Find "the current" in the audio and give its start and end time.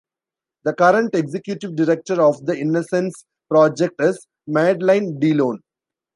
0.63-1.13